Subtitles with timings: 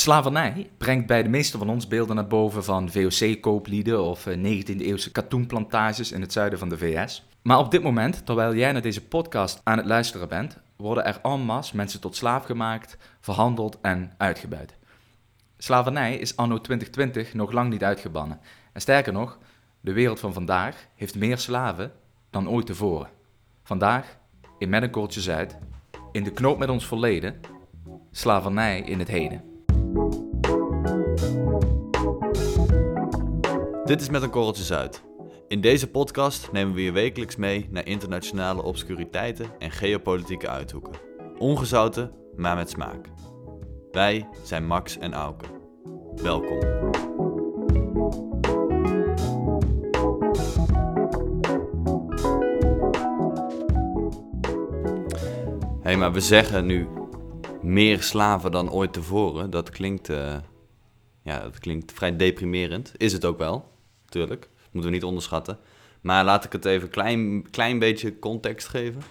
[0.00, 6.12] Slavernij brengt bij de meeste van ons beelden naar boven van VOC-kooplieden of 19e-eeuwse katoenplantages
[6.12, 7.26] in het zuiden van de VS.
[7.42, 11.20] Maar op dit moment, terwijl jij naar deze podcast aan het luisteren bent, worden er
[11.22, 14.76] en masse mensen tot slaaf gemaakt, verhandeld en uitgebuit.
[15.58, 18.40] Slavernij is anno 2020 nog lang niet uitgebannen.
[18.72, 19.38] En sterker nog,
[19.80, 21.92] de wereld van vandaag heeft meer slaven
[22.30, 23.08] dan ooit tevoren.
[23.62, 24.16] Vandaag,
[24.58, 25.56] in Met een Zuid,
[26.12, 27.40] in de knoop met ons verleden,
[28.10, 29.49] slavernij in het heden.
[33.90, 35.02] Dit is Met een Korreltje Zuid.
[35.48, 40.92] In deze podcast nemen we je wekelijks mee naar internationale obscuriteiten en geopolitieke uithoeken.
[41.38, 43.08] Ongezouten, maar met smaak.
[43.90, 45.44] Wij zijn Max en Auke.
[46.22, 46.58] Welkom.
[55.80, 56.88] Hé, hey, maar we zeggen nu
[57.62, 59.50] meer slaven dan ooit tevoren.
[59.50, 60.36] Dat klinkt, uh,
[61.22, 62.92] ja, dat klinkt vrij deprimerend.
[62.96, 63.68] Is het ook wel,
[64.10, 64.48] natuurlijk.
[64.70, 65.58] Moeten we niet onderschatten.
[66.00, 69.02] Maar laat ik het even een klein, klein beetje context geven.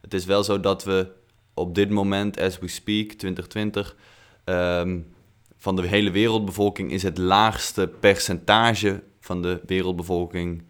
[0.00, 1.10] Het is wel zo dat we
[1.54, 3.96] op dit moment, as we speak, 2020,
[4.44, 5.12] um,
[5.56, 10.62] van de hele wereldbevolking is het laagste percentage van de wereldbevolking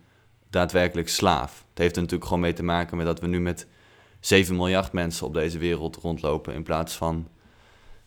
[0.51, 1.65] daadwerkelijk slaaf.
[1.69, 3.67] Het heeft er natuurlijk gewoon mee te maken met dat we nu met
[4.21, 7.29] 7 miljard mensen op deze wereld rondlopen in plaats van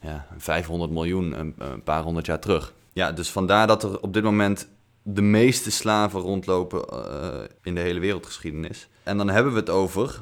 [0.02, 2.73] ja, 500 miljoen een, een paar honderd jaar terug.
[2.94, 4.70] Ja, dus vandaar dat er op dit moment
[5.04, 8.88] de meeste slaven rondlopen uh, in de hele wereldgeschiedenis.
[9.04, 10.22] En dan hebben we het over,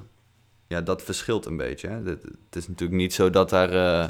[0.68, 1.88] ja, dat verschilt een beetje.
[1.88, 2.04] Hè.
[2.04, 4.10] Het, is natuurlijk niet zo dat daar, uh,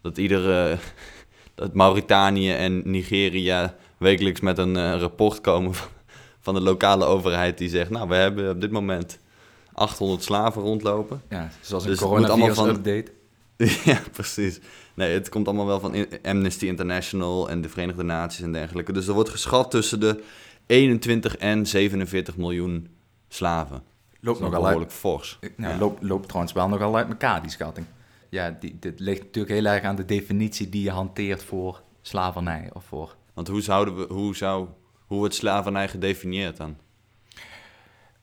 [0.00, 0.78] dat iedere,
[1.54, 5.88] dat Mauritanië en Nigeria wekelijks met een uh, rapport komen van,
[6.40, 9.18] van, de lokale overheid die zegt, nou, we hebben op dit moment
[9.72, 11.22] 800 slaven rondlopen.
[11.28, 13.12] Ja, zoals een dus coronavirus-update.
[13.84, 14.60] ja, precies.
[14.94, 18.92] Nee, het komt allemaal wel van Amnesty International en de Verenigde Naties en dergelijke.
[18.92, 20.22] Dus er wordt geschat tussen de
[20.66, 22.88] 21 en 47 miljoen
[23.28, 23.82] slaven.
[24.20, 25.38] Loopt nogal behoorlijk uit, fors.
[25.56, 25.78] ja.
[25.78, 27.86] loopt, loopt trouwens wel nogal uit elkaar, die schatting.
[28.28, 32.70] Ja, die, dit ligt natuurlijk heel erg aan de definitie die je hanteert voor slavernij.
[32.72, 33.16] Of voor...
[33.34, 34.68] Want hoe, zouden we, hoe, zou,
[35.06, 36.76] hoe wordt slavernij gedefinieerd dan?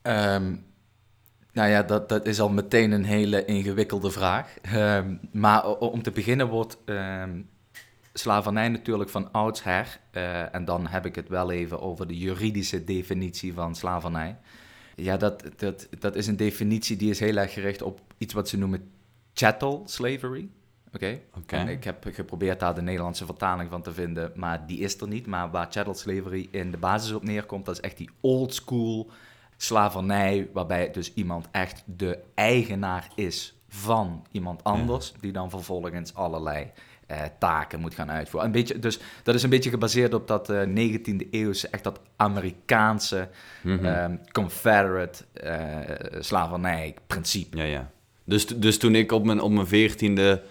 [0.02, 0.64] Um,
[1.52, 4.54] nou ja, dat, dat is al meteen een hele ingewikkelde vraag.
[4.74, 7.48] Um, maar om te beginnen wordt um,
[8.12, 12.84] slavernij natuurlijk van oudsher, uh, en dan heb ik het wel even over de juridische
[12.84, 14.36] definitie van slavernij.
[14.96, 18.48] Ja, dat, dat, dat is een definitie die is heel erg gericht op iets wat
[18.48, 18.90] ze noemen
[19.34, 20.48] chattel slavery.
[20.94, 21.72] Oké, okay.
[21.72, 25.26] ik heb geprobeerd daar de Nederlandse vertaling van te vinden, maar die is er niet.
[25.26, 29.10] Maar waar chattel slavery in de basis op neerkomt, dat is echt die old school
[29.62, 36.70] slavernij, waarbij dus iemand echt de eigenaar is van iemand anders, die dan vervolgens allerlei
[37.06, 38.48] eh, taken moet gaan uitvoeren.
[38.48, 42.00] Een beetje, dus dat is een beetje gebaseerd op dat uh, 19e eeuwse, echt dat
[42.16, 43.28] Amerikaanse
[43.62, 44.20] mm -hmm.
[44.32, 47.56] Confederate uh, slavernij-principe.
[47.56, 47.90] Ja, ja.
[48.24, 50.42] Dus, dus toen ik op mijn, op mijn veertiende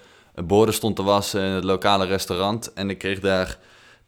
[0.45, 3.57] borden stond te wassen in het lokale restaurant en ik kreeg daar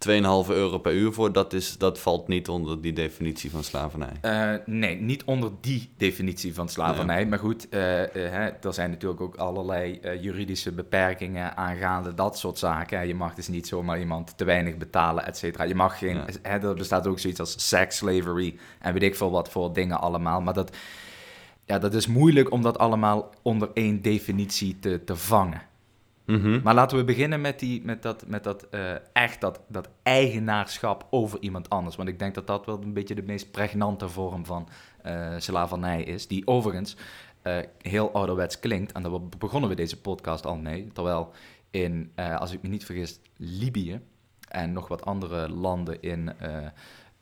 [0.10, 4.14] 2,5 euro per uur voor, dat, is, dat valt niet onder die definitie van slavernij.
[4.22, 7.26] Uh, nee, niet onder die definitie van slavernij.
[7.26, 13.08] Maar goed, uh, uh, er zijn natuurlijk ook allerlei juridische beperkingen aangaande dat soort zaken.
[13.08, 15.64] Je mag dus niet zomaar iemand te weinig betalen, et cetera.
[15.64, 16.22] Je mag geen.
[16.44, 16.62] Ja.
[16.62, 20.42] er bestaat ook zoiets als sex slavery en weet ik veel wat voor dingen allemaal.
[20.42, 20.76] Maar dat,
[21.66, 25.62] ja, dat is moeilijk om dat allemaal onder één definitie te, te vangen.
[26.26, 26.60] Mhm.
[26.64, 31.08] Maar laten we beginnen met, die, met dat, met dat uh, echt dat, dat eigenaarschap
[31.10, 31.96] over iemand anders.
[31.96, 34.68] Want ik denk dat dat wel een beetje de meest pregnante vorm van
[35.06, 36.28] uh, slavernij is.
[36.28, 36.96] Die overigens
[37.44, 38.92] uh, heel ouderwets klinkt.
[38.92, 40.88] En daar begonnen we deze podcast al mee.
[40.94, 41.32] Terwijl
[41.70, 44.02] in, als ik me niet vergis, Libië
[44.48, 46.32] en nog wat andere landen in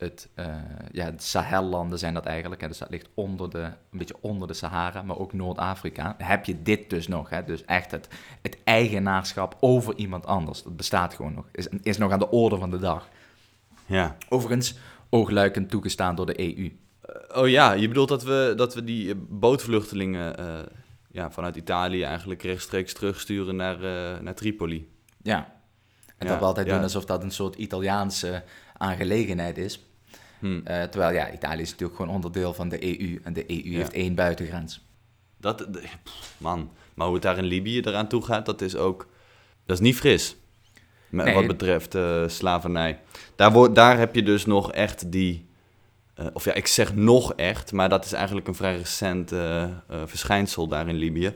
[0.02, 0.46] het, uh,
[0.92, 2.62] ja, het Sahellanden zijn dat eigenlijk.
[2.62, 6.16] Hè, dus dat ligt onder de, een beetje onder de Sahara, maar ook Noord-Afrika.
[6.18, 7.30] Heb je dit dus nog.
[7.30, 8.08] Hè, dus echt het,
[8.42, 10.64] het eigenaarschap over iemand anders.
[10.64, 11.46] Dat bestaat gewoon nog.
[11.52, 13.10] Is, is nog aan de orde van de dag.
[13.86, 14.18] Ja.
[14.30, 14.76] Overigens,
[15.10, 16.64] oogluikend toegestaan door de EU.
[16.64, 20.60] Uh, oh ja, je bedoelt dat we, dat we die bootvluchtelingen uh,
[21.12, 23.78] ja, vanuit Italië eigenlijk rechtstreeks terugsturen naar,
[24.24, 24.90] naar Tripoli.
[25.22, 25.38] Ja.
[26.18, 26.74] En ja, dat we altijd ja.
[26.74, 28.44] doen alsof dat een soort Italiaanse
[28.78, 29.86] aangelegenheid is.
[30.42, 30.56] Hmm.
[30.56, 33.94] Uh, terwijl ja, Italië is natuurlijk gewoon onderdeel van de EU en de EU heeft
[33.94, 34.82] één buitengrens.
[35.38, 35.68] Dat,
[36.38, 39.08] man, maar hoe het daar in Libië eraan toe gaat, dat is ook,
[39.66, 40.36] dat is niet fris.
[41.10, 41.34] Nee.
[41.34, 43.00] Wat betreft uh, slavernij.
[43.36, 45.46] Daar, wordt, daar heb je dus nog echt die,
[46.20, 49.34] uh, of ja, ik zeg nog echt, maar dat is eigenlijk een vrij recent
[50.06, 51.34] verschijnsel daar in Libië.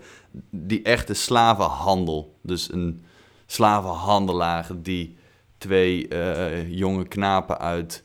[0.49, 2.37] Die echte slavenhandel.
[2.41, 3.05] Dus een
[3.45, 5.17] slavenhandelaar die
[5.57, 8.03] twee eh, jonge knapen uit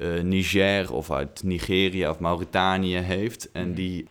[0.00, 3.50] eh, Niger of uit Nigeria of Mauritanië heeft.
[3.52, 3.74] En Mhm.
[3.74, 4.08] die,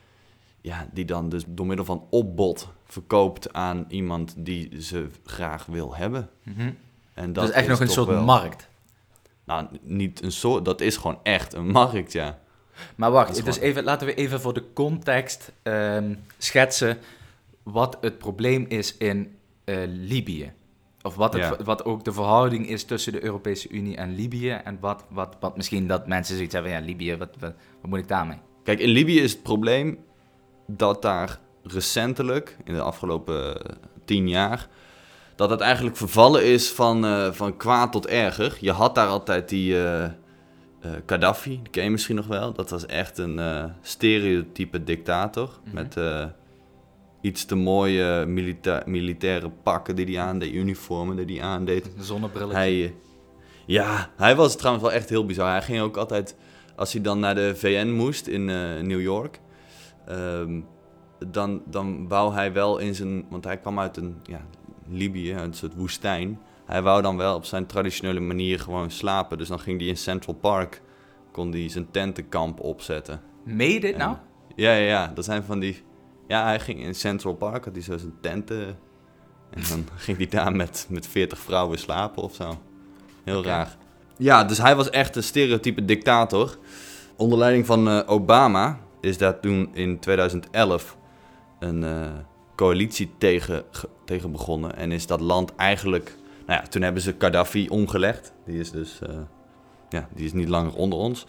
[0.61, 5.95] ja, die dan dus door middel van opbod verkoopt aan iemand die ze graag wil
[5.95, 6.29] hebben.
[6.43, 6.71] Mhm.
[7.13, 8.67] En Dat is echt nog een soort wel- markt.
[9.43, 12.39] Nou, niet een soort, dat is gewoon echt een markt, ja.
[12.95, 16.97] Maar wacht, dus even, laten we even voor de context ehm, schetsen
[17.63, 20.51] wat het probleem is in eh, Libië.
[21.01, 21.55] Of wat, het, Ja.
[21.63, 24.49] wat ook de verhouding is tussen de Europese Unie en Libië.
[24.51, 27.99] En wat, wat, wat misschien dat mensen zoiets hebben, ja, Libië, wat, wat, wat moet
[27.99, 28.37] ik daarmee?
[28.63, 29.97] Kijk, in Libië is het probleem
[30.67, 33.75] dat daar recentelijk, in de afgelopen eh,
[34.05, 34.67] tien jaar,
[35.35, 38.57] dat het eigenlijk vervallen is van, eh, van kwaad tot erger.
[38.61, 40.09] Je had daar altijd die eh,
[41.05, 42.53] Gaddafi, die ken je misschien nog wel.
[42.53, 43.39] Dat was echt een
[43.81, 45.73] stereotype dictator Mhm.
[45.75, 45.95] met
[47.21, 51.85] iets te mooie milita- militaire pakken die hij aandeed, uniformen die hij aandeed.
[51.97, 52.55] Een zonnebrilletje.
[52.55, 52.91] Hij, eh,
[53.65, 55.49] ja, hij was trouwens wel echt heel bizar.
[55.49, 56.35] Hij ging ook altijd,
[56.75, 59.39] als hij dan naar de VN moest in eh, New York,
[60.05, 60.59] ehm,
[61.27, 64.45] dan, dan wou hij wel in zijn, want hij kwam uit een ja,
[64.89, 66.39] Libië, een soort woestijn.
[66.65, 69.37] Hij wou dan wel op zijn traditionele manier gewoon slapen.
[69.37, 70.81] Dus dan ging hij in Central Park,
[71.31, 73.21] kon hij zijn tentenkamp opzetten.
[73.43, 74.15] Meen je dit nou?
[74.55, 75.83] Ja, ja, ja, dat zijn van die...
[76.29, 78.67] Ja, hij ging in Central Park, had hij zo zijn tenten.
[79.49, 82.57] En dan ging hij daar met, met 40 vrouwen slapen of zo.
[83.23, 83.77] Heel raar.
[84.17, 86.57] Ja, dus hij was echt een stereotype dictator.
[87.15, 90.97] Onder leiding van eh, Obama is daar toen in 2011
[91.59, 92.07] een eh,
[92.55, 94.75] coalitie tegen, ge- tegen begonnen.
[94.75, 96.15] En is dat land eigenlijk...
[96.45, 98.33] Nou ja, toen hebben ze Gaddafi omgelegd.
[98.45, 98.99] Die is dus...
[99.01, 99.09] eh,
[99.89, 101.25] ja, die is niet langer onder ons.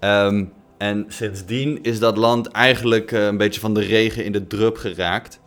[0.00, 0.44] Ehm,
[0.80, 4.76] en sindsdien is dat land eigenlijk eh, een beetje van de regen in de drup
[4.76, 5.40] geraakt.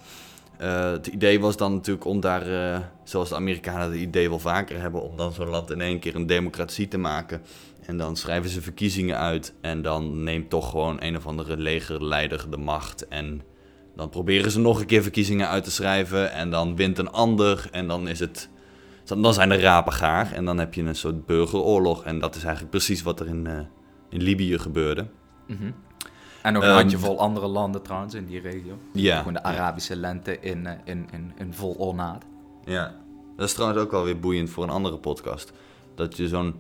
[0.58, 4.40] Eh, het idee was dan natuurlijk om daar, eh, zoals de Amerikanen het idee wel
[4.40, 7.42] vaker hebben, om dan zo'n land in één keer een democratie te maken.
[7.86, 12.46] En dan schrijven ze verkiezingen uit en dan neemt toch gewoon een of andere legerleider
[12.50, 13.08] de macht.
[13.08, 13.42] En
[13.96, 17.68] dan proberen ze nog een keer verkiezingen uit te schrijven en dan wint een ander
[17.72, 18.50] en dan is het...
[19.04, 22.04] Dan zijn er rapen gaar en dan heb je een soort burgeroorlog.
[22.04, 23.48] En dat is eigenlijk precies wat er in,
[24.10, 25.08] in Libië gebeurde.
[25.46, 25.72] Mhm.
[26.42, 28.78] En nog een Ehm, handjevol andere landen trouwens in die regio.
[28.94, 29.18] Ja.
[29.18, 32.26] Gewoon de Arabische lente in, eh, in, in, in vol ornaat.
[32.66, 32.96] Ja,
[33.36, 35.52] dat is trouwens ook wel weer boeiend voor een andere podcast.
[35.96, 36.56] Dat je zo'n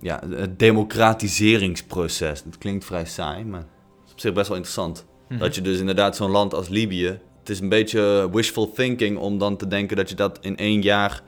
[0.00, 0.20] ja,
[0.56, 5.06] democratiseringsproces, dat klinkt vrij saai, maar het is op zich best wel interessant.
[5.28, 5.38] Mhm.
[5.38, 9.38] Dat je dus inderdaad zo'n land als Libië, het is een beetje wishful thinking om
[9.38, 11.22] dan te denken dat je dat in één jaar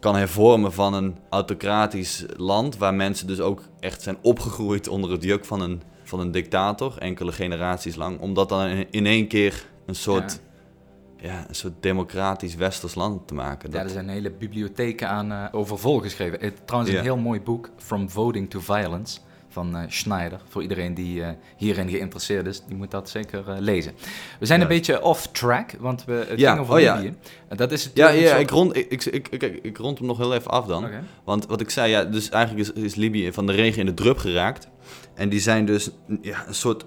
[0.00, 5.22] kan hervormen van een autocratisch land, waar mensen dus ook echt zijn opgegroeid onder het
[5.22, 9.66] juk van een, van een dictator, enkele generaties lang, om dat dan in- één keer
[9.86, 10.40] een soort,
[11.16, 11.44] ja.
[11.48, 13.70] een soort democratisch westers land te maken.
[13.70, 16.40] Ja, Dat- er zijn hele bibliotheken aan eh, over volgeschreven.
[16.40, 16.98] Het, trouwens, Ja.
[16.98, 19.18] een heel mooi boek, From Voting to Violence,
[19.50, 20.40] van eh, Schneider.
[20.48, 23.92] Voor iedereen die eh, hierin geïnteresseerd is, die moet dat zeker eh, lezen.
[24.38, 26.94] We zijn een beetje off-track, want we, het Ja, ging over oh ja.
[26.96, 27.14] Libië.
[27.48, 29.98] En dat is Ja, natuurlijk een ja soort- ik, rond, ik, ik, ik, ik, rond
[29.98, 30.86] hem nog heel even af dan.
[31.24, 33.94] Want wat ik zei, ja, dus eigenlijk is, is Libië van de regen in de
[33.94, 34.68] drup geraakt.
[35.14, 35.90] En die zijn dus
[36.22, 36.84] ja, een soort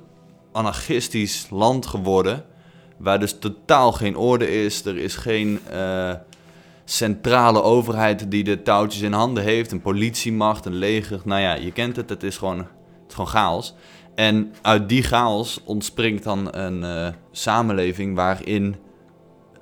[0.51, 2.45] anarchistisch land geworden.
[2.97, 4.85] Waar dus totaal geen orde is.
[4.85, 5.59] Er is geen
[6.85, 9.71] centrale overheid die de touwtjes in handen heeft.
[9.71, 11.21] Een politiemacht, een leger.
[11.25, 12.09] Nou ja, je kent het.
[12.09, 12.67] Het is gewoon, het
[13.07, 13.75] is gewoon chaos.
[14.15, 18.75] En uit die chaos ontspringt dan een eh, samenleving waarin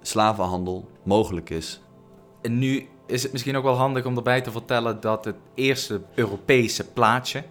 [0.02, 1.82] slavenhandel mogelijk is.
[2.42, 6.02] En nu is het misschien ook wel handig om erbij te vertellen dat het eerste
[6.16, 7.44] Europese plaatje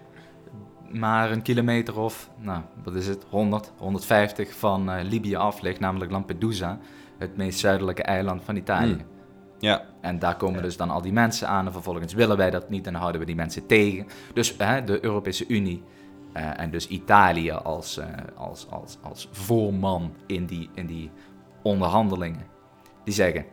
[0.93, 5.79] maar een kilometer of, nou, wat is het, 100, 150 van eh, Libië af ligt,
[5.79, 6.79] namelijk Lampedusa,
[7.17, 8.93] het meest zuidelijke eiland van Italië.
[8.93, 9.05] Hmm.
[9.61, 12.69] Ja, En daar komen dus dan al die mensen aan en vervolgens willen wij dat
[12.69, 14.07] niet en houden we die mensen tegen.
[14.33, 15.83] Dus hè, de Europese Unie
[16.33, 21.09] eh, en dus Italië als, eh, als, als, als voorman in die, in die
[21.61, 22.45] onderhandelingen,
[23.03, 23.45] die zeggen...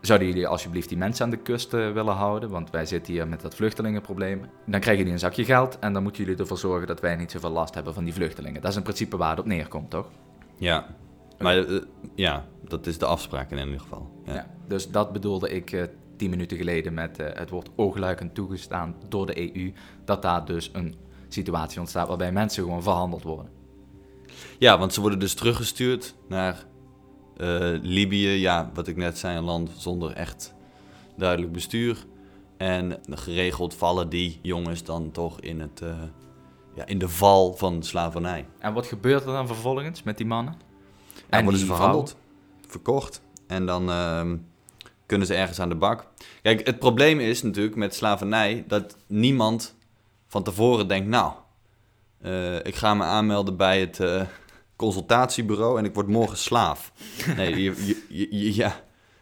[0.00, 2.50] Zouden jullie alsjeblieft die mensen aan de kust eh, willen houden?
[2.50, 4.40] Want wij zitten hier met dat vluchtelingenprobleem.
[4.40, 7.30] Dan krijgen jullie een zakje geld en dan moeten jullie ervoor zorgen dat wij niet
[7.30, 8.60] zoveel last hebben van die vluchtelingen.
[8.60, 10.10] Dat is in principe waar het op neerkomt, toch?
[10.56, 10.86] ja.
[11.38, 11.80] Maar eh,
[12.14, 14.10] ja, dat is de afspraak in ieder geval.
[14.24, 14.34] Ja.
[14.34, 15.82] Ja, dus dat bedoelde ik eh,
[16.16, 19.72] tien minuten geleden met eh, het woord oogluikend toegestaan door de EU.
[20.04, 20.94] Dat daar dus een
[21.28, 23.50] situatie ontstaat waarbij mensen gewoon verhandeld worden.
[24.58, 26.64] Ja, want ze worden dus teruggestuurd naar
[27.82, 28.28] Libië.
[28.28, 30.54] Ja, wat ik net zei, een land zonder echt
[31.16, 32.04] duidelijk bestuur.
[32.56, 35.82] En geregeld vallen die jongens dan toch in, het,
[36.74, 38.46] ja, in de val van slavernij.
[38.58, 40.56] En wat gebeurt er dan vervolgens met die mannen?
[41.38, 42.16] En worden ze verhandeld,
[42.66, 43.20] verkocht.
[43.46, 44.36] En dan ehm,
[45.06, 46.06] kunnen ze ergens aan de bak.
[46.42, 49.74] Kijk, het probleem is natuurlijk met slavernij dat niemand
[50.26, 51.32] van tevoren denkt, nou,
[52.20, 54.22] eh, ik ga me aanmelden bij het eh,
[54.76, 56.92] consultatiebureau en ik word morgen slaaf.
[57.36, 58.68] Nee, je, je, je- ja,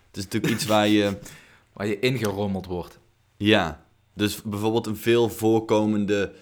[0.07, 1.19] het is natuurlijk iets waar je,
[1.73, 2.99] Waar je ingerommeld wordt.
[3.37, 6.33] ja, dus bijvoorbeeld een veel voorkomende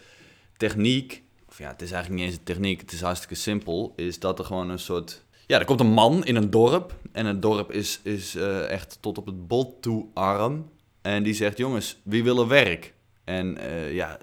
[0.56, 4.18] techniek, of ja, het is eigenlijk niet eens een techniek, het is hartstikke simpel, is
[4.18, 7.42] dat er gewoon een soort, ja, er komt een man in een dorp en het
[7.42, 10.70] dorp is, is eh, echt tot op het bot toe arm
[11.02, 12.94] en die zegt, jongens, wie wil er werk?
[13.24, 14.18] En eh, ja,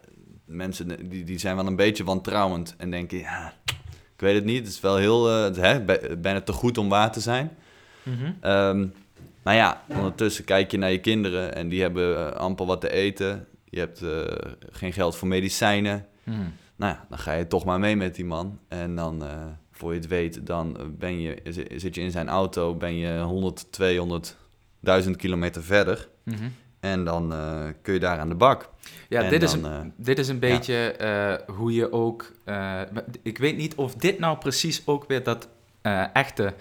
[0.45, 3.53] mensen die, die zijn wel een beetje wantrouwend en denken, ja,
[4.15, 6.77] ik weet het niet, het is wel heel, eh, het- hè, bij- bijna te goed
[6.77, 7.51] om waar te zijn.
[8.41, 8.87] Ehm,
[9.43, 12.89] maar ja, ondertussen kijk je naar je kinderen en die hebben eh, amper wat te
[12.91, 13.47] eten.
[13.69, 14.21] Je hebt eh,
[14.71, 16.05] geen geld voor medicijnen.
[16.23, 16.53] Hmm.
[16.75, 18.59] Nou ja, dan ga je toch maar mee met die man.
[18.67, 19.45] En dan, eh,
[19.77, 23.19] voor je het weet, dan ben je, zi- zit je in zijn auto, ben je
[23.21, 24.35] 100, 200,
[24.79, 26.07] 1000 kilometer verder.
[26.23, 26.47] Mhm.
[26.79, 28.69] En dan eh, kun je daar aan de bak.
[29.09, 32.31] Ja, En dit, is een, eh, dit is een beetje eh, hoe je ook...
[32.43, 32.81] eh,
[33.21, 35.47] ik weet niet of dit nou precies ook weer dat
[35.81, 36.53] eh, echte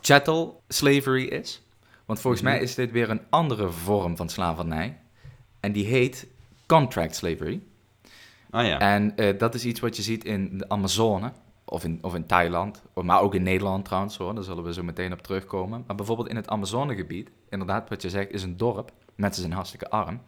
[0.00, 1.62] chattel slavery is.
[2.06, 2.52] Want volgens Mhm.
[2.52, 4.98] mij is dit weer een andere vorm van slavernij.
[5.60, 6.26] En die heet
[6.66, 7.60] contract slavery.
[8.50, 8.78] Ah ja.
[8.80, 11.32] En eh, dat is iets wat je ziet in de Amazone.
[11.70, 14.82] Of in, of in Thailand, maar ook in Nederland trouwens hoor, daar zullen we zo
[14.82, 15.84] meteen op terugkomen.
[15.86, 18.92] Maar bijvoorbeeld in het Amazonegebied, inderdaad wat je zegt, is een dorp.
[19.14, 20.20] Mensen zijn hartstikke arm.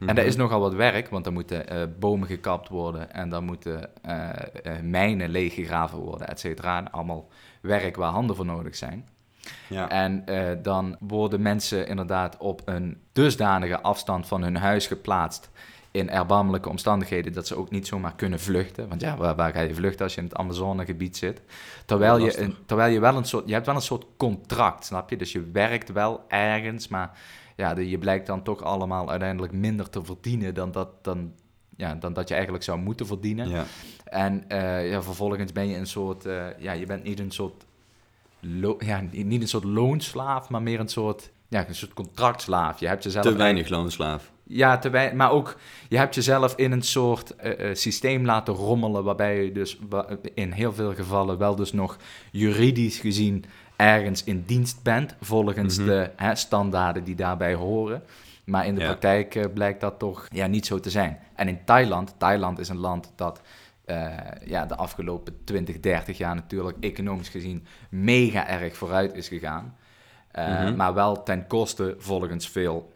[0.00, 0.26] En daar Mhm.
[0.26, 4.28] is nogal wat werk, want er moeten eh, bomen gekapt worden en dan moeten eh,
[4.30, 6.76] eh, mijnen leeggegraven worden, et cetera.
[6.78, 7.28] En Allemaal
[7.60, 9.08] werk waar handen voor nodig zijn.
[9.68, 9.88] ja.
[9.88, 10.24] En
[10.62, 15.50] dan worden mensen inderdaad op een dusdanige afstand van hun huis geplaatst
[15.92, 18.88] in erbarmelijke omstandigheden dat ze ook niet zomaar kunnen vluchten.
[18.88, 21.40] Want ja, waar, waar ga je vluchten als je in het Amazonegebied zit?
[21.86, 25.10] Terwijl je, een, terwijl je wel een soort, je hebt wel een soort contract, snap
[25.10, 25.16] je?
[25.16, 27.18] Dus je werkt wel ergens, maar
[27.56, 31.32] ja, de- je blijkt dan toch allemaal uiteindelijk minder te verdienen dan dat, dan,
[31.76, 33.48] ja, dan dat je eigenlijk zou moeten verdienen.
[33.48, 33.64] ja.
[34.04, 37.64] En eh, ja, vervolgens ben je een soort, eh, ja, je bent niet een soort,
[38.40, 42.80] lo- ja, niet een soort loonslaaf, maar meer een soort, ja, een soort contractslaaf.
[42.80, 44.31] Je hebt jezelf Te weinig loonslaaf.
[44.52, 45.56] Ja, te wei- maar ook,
[45.88, 49.78] je hebt jezelf in een soort eh, eh, systeem laten rommelen, waarbij je dus
[50.34, 51.96] in heel veel gevallen wel dus nog
[52.30, 53.44] juridisch gezien
[53.76, 55.86] ergens in dienst bent, volgens Mhm.
[55.86, 58.02] de hè, standaarden die daarbij horen.
[58.44, 58.86] Maar in de Ja.
[58.86, 61.18] praktijk eh, blijkt dat toch ja, niet zo te zijn.
[61.34, 63.40] En in Thailand, Thailand is een land dat
[64.44, 69.76] ja, de afgelopen 20, 30 jaar natuurlijk economisch gezien mega erg vooruit is gegaan.
[70.34, 70.76] Mhm.
[70.76, 72.91] Maar wel ten koste volgens veel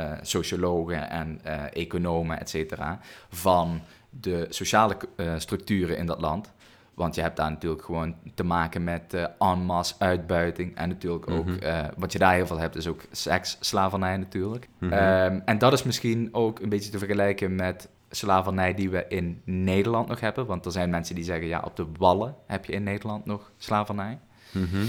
[0.00, 3.80] eh, sociologen en eh, economen, et cetera, van
[4.10, 6.52] de sociale eh, structuren in dat land.
[6.94, 10.76] Want je hebt daar natuurlijk gewoon te maken met en masse uitbuiting.
[10.76, 11.90] En natuurlijk ook, Mhm.
[11.96, 14.68] wat je daar heel veel hebt, is ook seksslavernij natuurlijk.
[14.78, 14.92] Mhm.
[14.92, 19.40] Ehm, en dat is misschien ook een beetje te vergelijken met slavernij die we in
[19.44, 20.46] Nederland nog hebben.
[20.46, 23.50] Want er zijn mensen die zeggen, ja, op de Wallen heb je in Nederland nog
[23.58, 24.18] slavernij.
[24.52, 24.84] Mhm.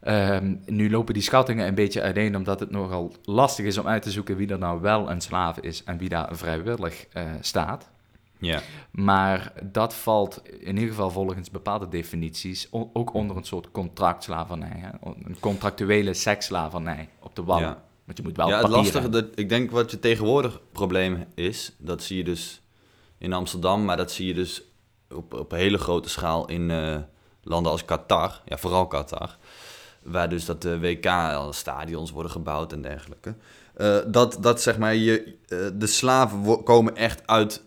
[0.00, 4.02] Ehm, nu lopen die schattingen een beetje uiteen, omdat het nogal lastig is om uit
[4.02, 7.90] te zoeken wie er nou wel een slaaf is en wie daar vrijwillig eh, staat.
[8.38, 8.60] Ja.
[8.90, 14.76] Maar dat valt in ieder geval volgens bepaalde definities ook onder een soort contractslavernij.
[14.76, 14.88] Hè?
[15.02, 17.68] Een contractuele seksslavernij op de wallen.
[17.68, 17.82] Ja.
[18.04, 21.74] Want je moet wel ja, het lastige, dat, ik denk wat je tegenwoordig probleem is,
[21.78, 22.62] dat zie je dus
[23.18, 24.62] in Amsterdam, maar dat zie je dus
[25.10, 26.96] op, op een hele grote schaal in eh,
[27.42, 29.36] landen als Qatar, ja, vooral Qatar,
[30.10, 33.34] waar dus dat de WK al stadions worden gebouwd en dergelijke.
[33.74, 37.62] Eh, dat, dat zeg maar, je, eh, de slaven komen echt uit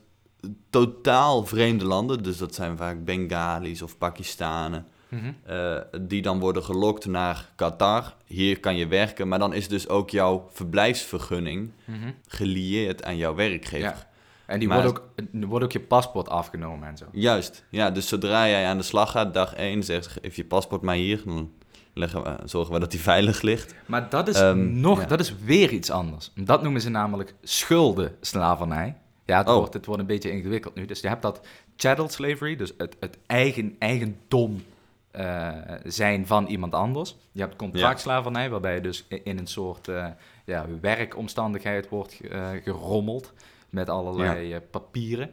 [0.70, 4.86] totaal vreemde landen, dus dat zijn vaak Bengalis of Pakistanen.
[5.10, 5.32] Mhm.
[5.46, 8.16] eh, die dan worden gelokt naar Qatar.
[8.26, 12.12] Hier kan je werken, maar dan is dus ook jouw verblijfsvergunning Mhm.
[12.28, 13.80] gelieerd aan jouw werkgever.
[13.80, 14.10] Ja.
[14.46, 17.06] En die Maar- wordt, ook, wordt ook je paspoort afgenomen en zo.
[17.12, 20.46] Juist, ja, dus zodra jij aan de slag gaat, dag 1, zegt ze, even je
[20.46, 21.52] paspoort maar hier, dan
[21.94, 23.76] leggen we, zorgen we dat die veilig ligt.
[23.86, 25.06] Maar dat is Ehm, nog, ja.
[25.08, 26.32] dat is weer iets anders.
[26.36, 28.96] Dat noemen ze namelijk schuldenslavernij.
[29.26, 29.56] Ja, het, Oh.
[29.56, 30.86] wordt, het wordt een beetje ingewikkeld nu.
[30.86, 31.42] Dus je hebt dat
[31.76, 34.64] chattel slavery, dus het, het eigen, eigendom
[35.12, 35.50] eh,
[35.84, 37.16] zijn van iemand anders.
[37.32, 40.06] Je hebt contractslavernij, waarbij je dus in een soort eh,
[40.46, 43.34] ja, werkomstandigheid wordt eh, gerommeld
[43.70, 45.32] met allerlei papieren.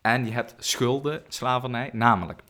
[0.00, 2.42] En je hebt schuldenslavernij, namelijk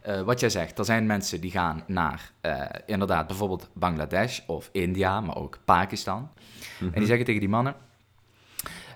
[0.00, 4.68] eh, wat jij zegt, er zijn mensen die gaan naar eh, inderdaad bijvoorbeeld Bangladesh of
[4.72, 6.30] India, maar ook Pakistan.
[6.80, 7.74] En die zeggen tegen die mannen: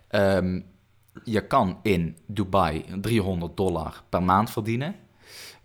[0.09, 0.61] ehm,
[1.25, 4.95] Je kan in Dubai 300 dollar per maand verdienen.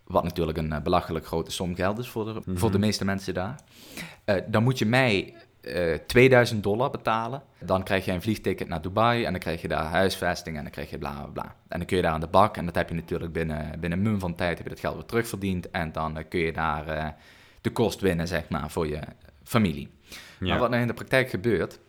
[0.03, 3.33] Wat natuurlijk een eh, belachelijk grote som geld is voor de, voor de meeste mensen
[3.33, 3.59] daar.
[4.47, 7.43] Dan moet je mij eh 2000 dollar betalen.
[7.59, 10.71] Dan krijg je een vliegticket naar Dubai en dan krijg je daar huisvesting en dan
[10.71, 11.55] krijg je bla bla bla.
[11.67, 13.99] En dan kun je daar aan de bak en dat heb je natuurlijk binnen, binnen
[13.99, 15.71] een mum van tijd heb je dat geld weer terugverdiend.
[15.71, 17.07] En dan eh, kun je daar eh,
[17.61, 18.99] de kost winnen, zeg maar, voor je
[19.43, 19.89] familie.
[20.39, 21.79] Maar wat nou in de praktijk gebeurt,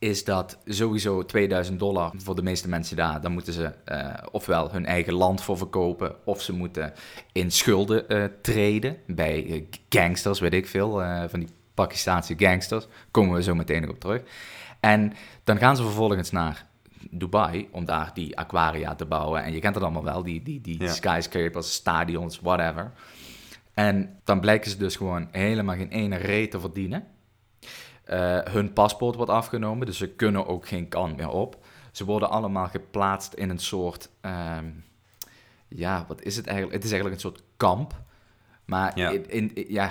[0.00, 4.72] is dat sowieso 2000 dollar voor de meeste mensen daar, dan moeten ze eh, ofwel
[4.72, 6.92] hun eigen land voor verkopen, of ze moeten
[7.32, 11.48] in schulden eh, treden bij eh, gangsters, weet ik veel, eh, van die
[11.84, 12.86] Pakistaanse gangsters.
[13.10, 14.22] Komen we zo meteen nog op terug.
[14.80, 15.12] En
[15.44, 16.66] dan gaan ze vervolgens naar
[17.10, 19.42] Dubai om daar die aquaria te bouwen.
[19.42, 20.92] En je kent het allemaal wel, die, die, die Ja.
[20.92, 22.92] skyscrapers, stadions, whatever.
[23.74, 27.06] En dan blijken ze dus gewoon helemaal geen ene reet te verdienen.
[28.04, 31.64] Eh, hun paspoort wordt afgenomen, dus ze kunnen ook geen kant meer op.
[31.92, 34.08] Ze worden allemaal geplaatst in een soort.
[34.20, 34.64] ehm,
[35.68, 36.76] ja, wat is het eigenlijk?
[36.76, 38.02] Het is eigenlijk een soort kamp.
[38.64, 39.10] Maar Ja.
[39.10, 39.90] in, in- ja,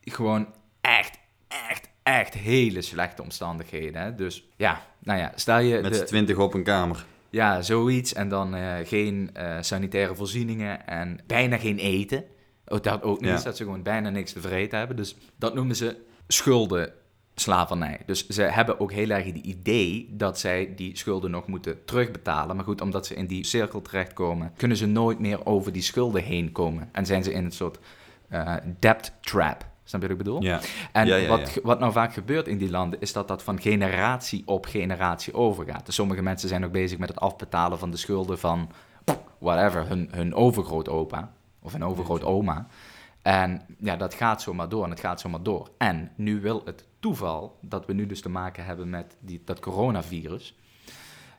[0.00, 0.46] gewoon
[0.80, 1.18] echt,
[1.48, 4.02] echt, echt hele slechte omstandigheden.
[4.02, 4.14] Hè?
[4.14, 5.80] Dus ja, nou ja, stel je.
[5.80, 7.04] Met de- z'n twintig op een kamer.
[7.30, 8.12] ja, zoiets.
[8.12, 12.24] En dan eh, geen eh, sanitaire voorzieningen en bijna geen eten.
[12.66, 13.40] Ook dat ook niet, Ja.
[13.42, 14.96] dat ze gewoon bijna niks te vreten hebben.
[14.96, 15.96] Dus dat noemen ze
[16.28, 18.00] schuldenslavernij.
[18.06, 22.56] Dus ze hebben ook heel erg het idee dat zij die schulden nog moeten terugbetalen.
[22.56, 26.22] Maar goed, omdat ze in die cirkel terechtkomen, kunnen ze nooit meer over die schulden
[26.22, 26.88] heen komen.
[26.92, 27.78] En zijn ze in een soort
[28.28, 29.66] eh, debt trap.
[29.90, 30.42] Snap je wat ik bedoel?
[30.42, 30.60] Ja.
[30.92, 33.60] En Ja, ja, wat, wat nou vaak gebeurt in die landen, is dat dat van
[33.60, 35.86] generatie op generatie overgaat.
[35.86, 38.70] Dus sommige mensen zijn ook bezig met het afbetalen van de schulden van
[39.38, 41.32] whatever, hun, hun overgrootopa
[41.62, 42.66] of hun overgrootoma.
[43.22, 45.70] En ja, dat gaat zomaar door en het gaat zomaar door.
[45.78, 49.60] En nu wil het toeval dat we nu dus te maken hebben met die, dat
[49.60, 50.54] coronavirus.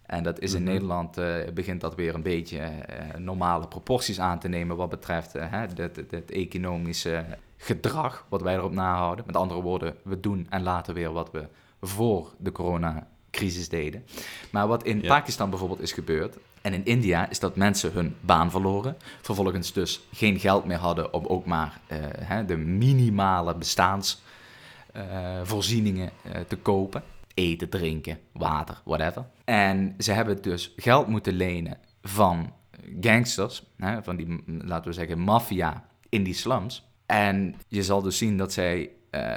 [0.06, 0.72] En dat is in Mhm.
[0.72, 5.36] Nederland, eh, begint dat weer een beetje eh, normale proporties aan te nemen wat betreft
[5.36, 7.26] eh, het, het economische
[7.62, 9.26] gedrag, wat wij erop nahouden.
[9.26, 11.48] Met andere woorden, we doen en laten weer wat we
[11.82, 14.06] voor de coronacrisis deden.
[14.52, 15.08] Maar wat in Ja.
[15.08, 18.98] Pakistan bijvoorbeeld is gebeurd, en in India, is dat mensen hun baan verloren.
[19.22, 26.42] Vervolgens dus geen geld meer hadden om ook maar eh, hè, de minimale bestaansvoorzieningen eh,
[26.42, 27.04] te kopen.
[27.34, 29.26] Eten, drinken, water, whatever.
[29.44, 32.54] En ze hebben dus geld moeten lenen van
[33.02, 36.91] gangsters, hè, van die, laten we zeggen, maffia in die slums.
[37.12, 39.34] En je zal dus zien dat zij eh,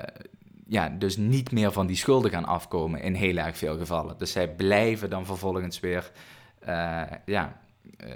[0.69, 4.15] ja, dus niet meer van die schulden gaan afkomen in heel erg veel gevallen.
[4.19, 6.11] Dus zij blijven dan vervolgens weer,
[6.59, 7.61] eh, ja,
[7.97, 8.09] eh,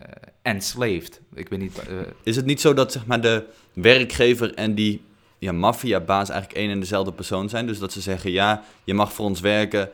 [0.42, 1.20] enslaved.
[1.34, 1.82] Ik weet niet...
[2.22, 5.02] Is het niet zo dat zeg maar, de werkgever en die
[5.38, 7.66] ja, maffiabaas eigenlijk één en dezelfde persoon zijn?
[7.66, 9.90] Dus dat ze zeggen, ja, je mag voor ons werken.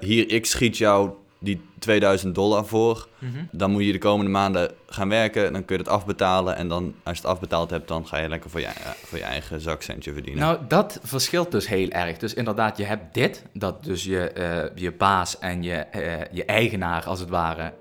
[0.00, 3.08] hier, ik schiet jou die 2000 dollar voor.
[3.50, 5.52] Dan moet je de komende maanden gaan werken.
[5.52, 6.56] Dan kun je het afbetalen.
[6.56, 9.18] En dan, als je het afbetaald hebt, dan ga je lekker voor je, eh, voor
[9.18, 10.42] je eigen zakcentje verdienen.
[10.42, 12.18] Nou, dat verschilt dus heel erg.
[12.18, 16.44] Dus inderdaad, je hebt dit, dat dus je, eh, je baas en je, eh, je
[16.44, 17.72] eigenaar, als het ware,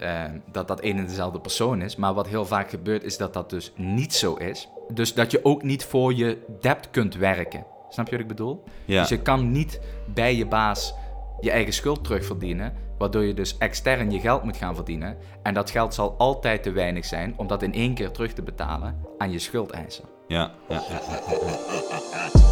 [0.52, 1.96] dat dat een en dezelfde persoon is.
[1.96, 4.68] Maar wat heel vaak gebeurt, is dat dat dus niet zo is.
[4.94, 7.65] Dus dat je ook niet voor je debt kunt werken.
[7.89, 8.63] Snap je wat ik bedoel?
[8.86, 9.00] ja.
[9.00, 9.80] Dus je kan niet
[10.13, 10.94] bij je baas
[11.39, 15.18] je eigen schuld terugverdienen, waardoor je dus extern je geld moet gaan verdienen.
[15.44, 18.42] En dat geld zal altijd te weinig zijn om dat in één keer terug te
[18.42, 20.06] betalen aan je schuldeisen.
[20.28, 22.46] ja, ja, ja, ja.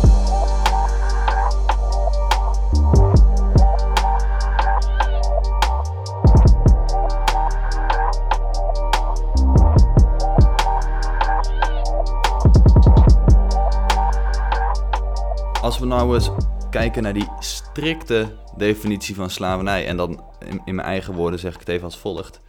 [15.62, 16.32] Als we nou eens
[16.70, 18.28] kijken naar die strikte
[18.58, 21.98] definitie van slavernij, en dan in, in mijn eigen woorden zeg ik het even als
[21.98, 22.40] volgt: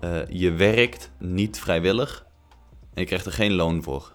[0.00, 2.26] Eh, je werkt niet vrijwillig
[2.94, 4.14] en je krijgt er geen loon voor.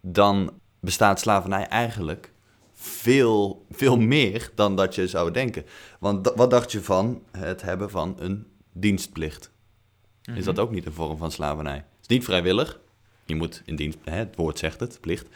[0.00, 2.32] Dan bestaat slavernij eigenlijk
[2.74, 5.64] veel, veel meer dan dat je zou denken.
[5.98, 9.52] Want wat dacht je van het hebben van een dienstplicht?
[10.34, 11.74] Is dat ook niet een vorm van slavernij?
[11.74, 12.80] Het is niet vrijwillig.
[13.24, 15.26] Je moet in dienst, hè, het woord zegt het, plicht.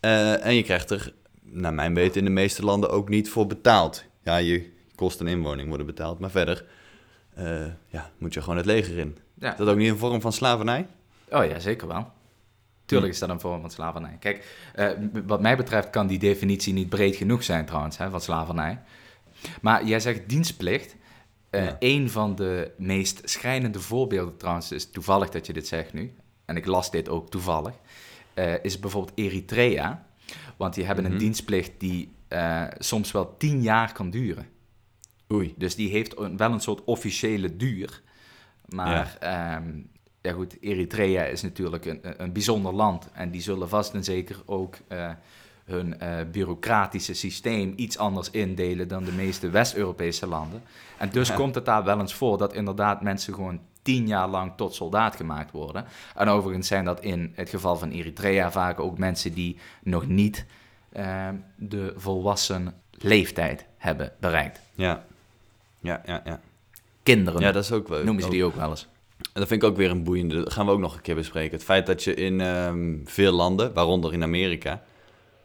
[0.00, 1.12] Eh, en je krijgt er,
[1.42, 4.04] naar mijn weten, in de meeste landen ook niet voor betaald.
[4.22, 6.64] Ja, je kosten en inwoning worden betaald, maar verder
[7.34, 9.18] eh, ja, moet je gewoon het leger in.
[9.34, 9.52] Ja.
[9.52, 10.86] Is dat ook niet een vorm van slavernij?
[11.30, 12.10] Oh ja, zeker wel.
[12.84, 14.16] Tuurlijk is dat een vorm van slavernij.
[14.20, 14.90] Kijk, eh,
[15.26, 18.80] wat mij betreft kan die definitie niet breed genoeg zijn trouwens, hè, van slavernij.
[19.60, 20.96] Maar jij zegt dienstplicht.
[21.50, 21.76] Ja.
[21.78, 26.56] Een van de meest schrijnende voorbeelden trouwens, is toevallig dat je dit zegt nu, en
[26.56, 27.74] ik las dit ook toevallig,
[28.62, 30.06] is bijvoorbeeld Eritrea.
[30.56, 31.12] Want die hebben Mhm.
[31.12, 32.12] een dienstplicht die
[32.78, 34.46] soms wel tien jaar kan duren.
[35.32, 35.54] Oei.
[35.56, 38.02] Dus die heeft een- wel een soort officiële duur.
[38.68, 39.62] Maar ja,
[40.20, 43.08] ja goed, Eritrea is natuurlijk een, een- bijzonder land.
[43.12, 45.10] En die zullen vast en zeker ook eh,
[45.64, 50.62] hun eh, bureaucratische systeem iets anders indelen dan de meeste West-Europese landen.
[50.98, 51.34] En dus Ja.
[51.34, 55.16] komt het daar wel eens voor dat inderdaad mensen gewoon tien jaar lang tot soldaat
[55.16, 55.84] gemaakt worden.
[56.14, 60.46] En overigens zijn dat in het geval van Eritrea vaak ook mensen die nog niet
[60.92, 64.60] eh, de volwassen leeftijd hebben bereikt.
[64.74, 65.04] Ja.
[65.80, 66.40] Ja, ja, ja.
[67.02, 68.04] Kinderen Ja, dat is ook wel.
[68.04, 68.88] noemen ze die ook wel eens.
[69.18, 70.34] En dat vind ik ook weer een boeiende.
[70.34, 71.52] Dat gaan we ook nog een keer bespreken.
[71.56, 74.82] Het feit dat je in ehm, veel landen, waaronder in Amerika,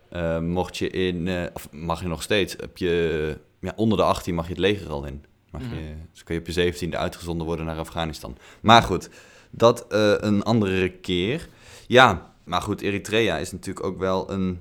[0.09, 4.03] eh, mocht je in, eh, of mag je nog steeds, heb je, ja, onder de
[4.03, 5.25] 18 mag je het leger al in.
[5.51, 5.81] Mag je, Mhm.
[6.11, 8.37] dus kun je op je 17e uitgezonden worden naar Afghanistan.
[8.61, 9.09] Maar goed,
[9.51, 11.47] dat eh, een andere keer.
[11.87, 14.59] Ja, maar goed, Eritrea is natuurlijk ook wel een,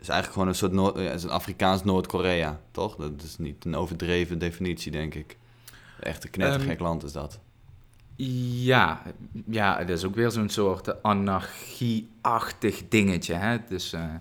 [0.00, 2.96] is eigenlijk gewoon een soort, Noord, is een Afrikaans Noord-Korea, toch?
[2.96, 5.36] Dat is niet een overdreven definitie, denk ik.
[6.00, 7.40] Echt een knettergek Ehm, land is dat.
[8.16, 9.02] Ja,
[9.46, 13.34] ja, het is ook weer zo'n soort anarchie-achtig dingetje.
[13.34, 13.56] Hè?
[13.68, 14.14] Dus, eh,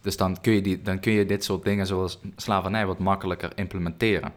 [0.00, 3.52] dus dan, kun je die, dan kun je dit soort dingen zoals slavernij wat makkelijker
[3.54, 4.32] implementeren.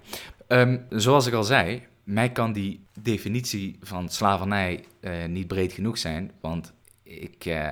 [0.48, 5.98] Ehm, zoals ik al zei, mij kan die definitie van slavernij eh, niet breed genoeg
[5.98, 7.68] zijn, want ik, eh,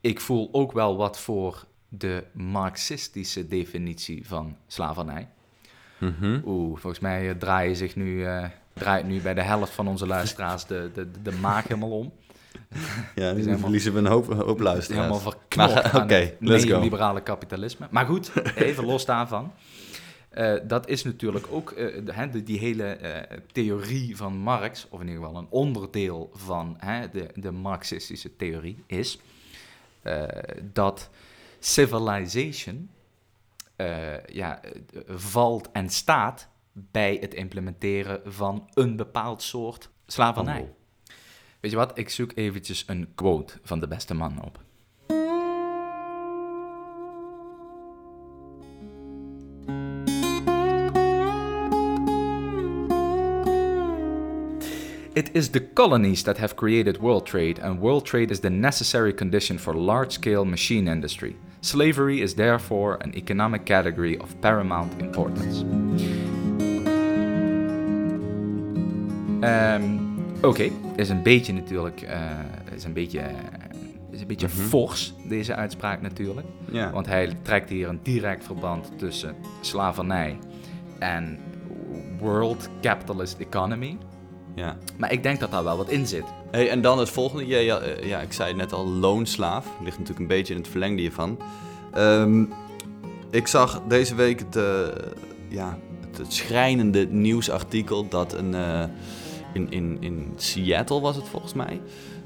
[0.00, 5.28] ik voel ook wel wat voor de marxistische definitie van slavernij.
[5.98, 6.40] Mhm.
[6.44, 10.06] Oeh, volgens mij eh, draaien zich nu, eh, draait nu bij de helft van onze
[10.06, 12.12] luisteraars de, de, de maak helemaal om.
[13.14, 15.06] Ja, nu verliezen we een hoop, hoop luisteraars.
[15.06, 16.70] Helemaal verknocht oké, het let's go.
[16.70, 17.86] neoliberale kapitalisme.
[17.90, 19.52] Maar goed, even los daarvan.
[20.28, 21.74] Eh, dat is natuurlijk ook
[22.32, 22.98] de, die hele
[23.52, 26.78] theorie van Marx, of in ieder geval een onderdeel van
[27.12, 29.18] de, de Marxistische theorie, is
[30.02, 30.26] eh,
[30.62, 31.10] dat
[31.58, 32.90] civilization
[33.76, 34.70] eh, ja, eh,
[35.06, 40.72] valt en staat bij het implementeren van een bepaald soort slavernij.
[41.60, 44.60] Weet je wat, ik zoek eventjes een quote van de beste man op.
[55.20, 59.12] It is the colonies that have created world trade, and world trade is the necessary
[59.14, 61.36] condition for large scale machine industry.
[61.60, 65.64] Slavery is therefore an economic category of paramount importance.
[69.40, 69.98] Ehm,
[70.42, 72.20] Oké, is een beetje natuurlijk, eh,
[72.74, 73.22] is een beetje,
[74.10, 74.56] is een beetje Mhm.
[74.56, 76.46] fors, deze uitspraak natuurlijk.
[76.92, 80.38] Want hij trekt hier een direct verband tussen slavernij
[80.98, 81.38] en
[82.20, 83.98] world capitalist economy.
[84.54, 84.76] Ja.
[84.96, 86.24] Maar ik denk dat daar wel wat in zit.
[86.50, 87.46] Hey, en dan het volgende.
[87.46, 89.66] Ja, ja, eh, ja, ik zei het net al, loonslaaf.
[89.84, 91.38] Ligt natuurlijk een beetje in het verlengde hiervan.
[91.92, 92.44] Ehm,
[93.30, 94.86] ik zag deze week het, eh,
[95.48, 98.84] ja, het, het schrijnende nieuwsartikel dat een, eh,
[99.52, 101.80] in, in, in Seattle was het volgens mij.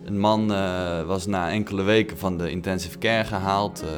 [0.04, 0.46] Een man
[1.06, 3.88] was na enkele weken van de intensive care gehaald, eh,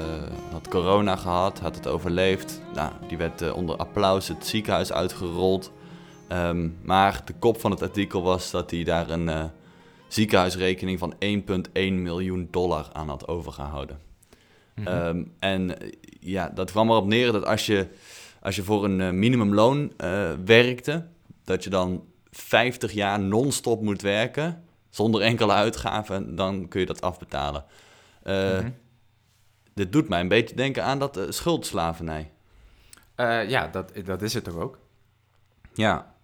[0.52, 2.60] had corona gehad, had het overleefd.
[2.74, 5.72] Nou, die werd onder applaus het ziekenhuis uitgerold.
[6.28, 9.44] Ehm, maar de kop van het artikel was dat hij daar een eh,
[10.08, 13.98] ziekenhuisrekening van 1,1 miljoen dollar aan had overgehouden.
[14.74, 14.86] Mhm.
[14.86, 17.88] Ehm, en eh, ja, dat kwam erop neer dat als je,
[18.40, 19.92] als je voor een eh, minimumloon
[20.44, 21.06] werkte,
[21.44, 27.00] dat je dan 50 jaar non-stop moet werken, zonder enkele uitgaven, dan kun je dat
[27.00, 27.64] afbetalen.
[28.24, 28.70] Mhm.
[29.74, 32.30] Dit doet mij een beetje denken aan dat schuldslavernij.
[33.48, 34.78] Ja, dat, dat is het toch ook?
[35.74, 36.15] Ja.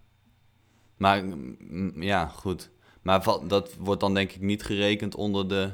[1.02, 2.70] Maar mm, ja, goed.
[3.02, 5.70] Maar dat wordt dan denk ik niet gerekend onder de,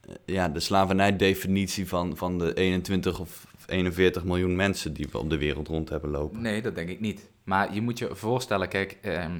[0.00, 5.30] eh, ja, de slavernijdefinitie van, van de 21 of 41 miljoen mensen die we op
[5.30, 6.40] de wereld rond hebben lopen.
[6.42, 7.30] Nee, dat denk ik niet.
[7.44, 9.38] Maar je moet je voorstellen, kijk, ehm,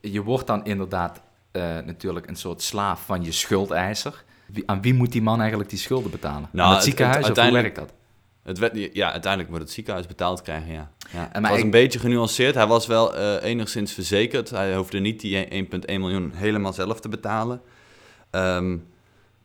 [0.00, 1.20] je wordt dan inderdaad
[1.50, 4.24] eh, natuurlijk een soort slaaf van je schuldeiser.
[4.46, 6.48] Wie, aan wie moet die man eigenlijk die schulden betalen?
[6.52, 7.92] Nou, aan het- ziekenhuis het- of hoe werkt dat?
[8.48, 10.90] Het werd, ja, uiteindelijk wordt het ziekenhuis betaald krijgen, ja.
[11.12, 11.28] ja.
[11.32, 12.54] Het was ik- een beetje genuanceerd.
[12.54, 14.50] Hij was wel eh, enigszins verzekerd.
[14.50, 17.60] Hij hoefde niet die 1,1 miljoen helemaal zelf te betalen.
[18.30, 18.76] Ehm,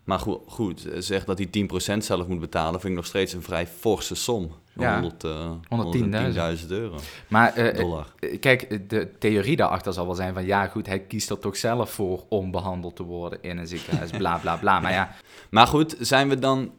[0.03, 3.41] maar goed, goed, zeg dat hij 10% zelf moet betalen, vind ik nog steeds een
[3.41, 4.51] vrij forse som.
[4.73, 6.35] Ja, 100, eh, 110.000
[6.65, 6.95] 110.000 euro.
[7.27, 11.29] Maar eh, eh, kijk, de theorie daarachter zal wel zijn van ja, goed, hij kiest
[11.29, 14.79] er toch zelf voor om behandeld te worden in een ziekenhuis, bla bla bla.
[14.79, 15.15] Maar ja,
[15.49, 16.71] Maar goed, zijn we dan...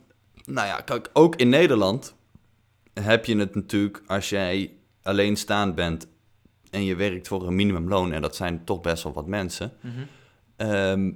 [0.44, 2.14] Nou ja, kijk, ook in Nederland
[2.92, 6.06] heb je het natuurlijk als jij alleenstaand bent
[6.70, 9.72] en je werkt voor een minimumloon, en dat zijn toch best wel wat mensen,
[10.56, 11.12] ehm,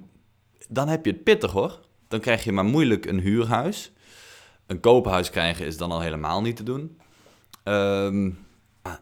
[0.68, 1.80] dan heb je het pittig hoor.
[2.08, 3.92] Dan krijg je maar moeilijk een huurhuis.
[4.66, 6.98] Een koophuis krijgen is dan al helemaal niet te doen.
[7.62, 8.30] Ehm,
[8.82, 8.94] ah,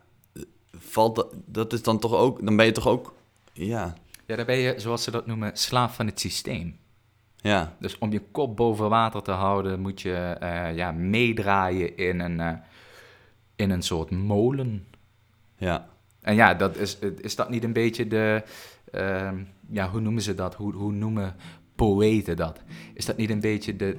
[0.78, 3.14] valt dat, dat is dan toch ook, dan ben je toch ook,
[3.52, 6.78] ja, ja, dan ben je, zoals ze dat noemen, slaaf van het systeem.
[7.46, 12.20] Ja, Dus om je kop boven water te houden, moet je eh, ja, meedraaien in
[12.20, 12.52] een, eh,
[13.56, 14.86] in een soort molen.
[15.58, 15.86] ja.
[16.20, 18.42] En ja, dat is, is dat niet een beetje de.
[18.92, 19.36] ehm,
[19.70, 20.54] ja, hoe noemen ze dat?
[20.54, 21.34] Hoe, hoe noemen
[21.74, 22.62] poëten dat?
[22.94, 23.96] Is dat niet een beetje de,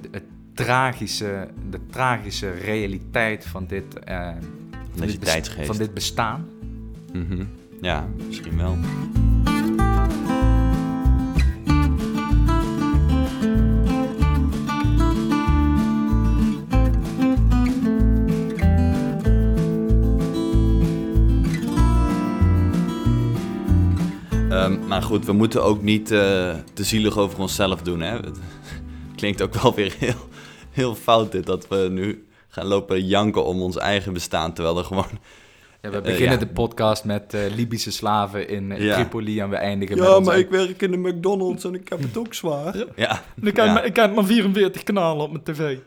[0.54, 4.30] tragische, de tragische realiteit van dit, eh,
[4.90, 6.48] van, dit van dit bestaan?
[7.12, 7.44] Mhm.
[7.80, 8.76] Ja, misschien wel.
[25.08, 28.00] Goed, we moeten ook niet eh, te zielig over onszelf doen.
[28.00, 28.16] Hè?
[28.16, 28.38] Het
[29.16, 30.28] klinkt ook wel weer heel,
[30.70, 34.84] heel fout dit, dat we nu gaan lopen janken om ons eigen bestaan, terwijl er
[34.84, 35.06] gewoon
[35.82, 36.44] Ja, we Eh, beginnen ja.
[36.44, 38.94] de podcast met eh, Libische slaven in Ja.
[38.94, 42.16] Tripoli en we eindigen met ons eigen- werk in de McDonald's en ik heb het
[42.16, 42.76] ook zwaar.
[42.96, 43.72] Ja, Ik heb, Ja.
[43.72, 45.78] maar, ik heb maar 44 kanalen op mijn tv.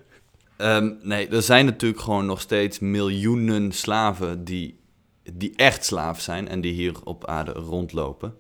[0.58, 4.80] Ehm, nee, er zijn natuurlijk gewoon nog steeds miljoenen slaven die,
[5.34, 8.34] die echt slaaf zijn en die hier op aarde rondlopen.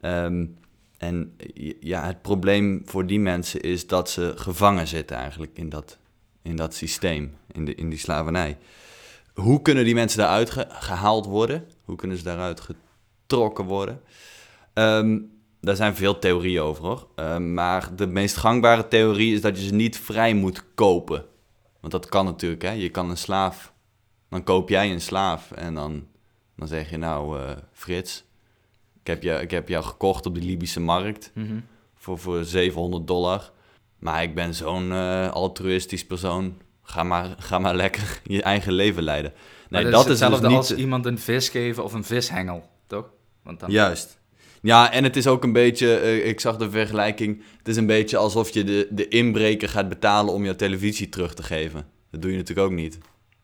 [0.00, 0.46] Ehm,
[0.98, 1.36] en
[1.80, 5.98] ja, het probleem voor die mensen is dat ze gevangen zitten eigenlijk in dat,
[6.42, 8.58] in dat systeem, in, de, in die slavernij.
[9.34, 11.66] Hoe kunnen die mensen daaruit ge- gehaald worden?
[11.84, 14.00] Hoe kunnen ze daaruit getrokken worden?
[14.72, 15.18] Ehm,
[15.60, 17.08] daar zijn veel theorieën over hoor.
[17.14, 21.24] Ehm, maar de meest gangbare theorie is dat je ze niet vrij moet kopen.
[21.80, 22.70] Want dat kan natuurlijk, hè.
[22.70, 23.72] Je kan een slaaf...
[24.28, 26.06] Dan koop jij een slaaf en dan,
[26.56, 26.96] dan zeg je...
[26.96, 28.24] Nou, eh, Frits,
[29.00, 31.32] ik heb, je, ik heb jou gekocht op de Libische markt
[31.94, 33.50] voor, voor 700 dollar.
[33.98, 36.56] Maar ik ben zo'n eh, altruïstisch persoon.
[36.82, 39.32] Ga maar, ga maar lekker je eigen leven leiden.
[39.68, 40.58] Nee, dat, is is hetzelfde dus niet...
[40.58, 43.12] als iemand een vis geven of een vishengel, toch?
[43.42, 43.70] Want dan...
[43.70, 44.18] Juist.
[44.62, 47.86] Ja, en het is ook een beetje, eh, ik zag de vergelijking, het is een
[47.86, 51.86] beetje alsof je de, de inbreker gaat betalen om jouw televisie terug te geven.
[52.10, 52.98] Dat doe je natuurlijk ook niet.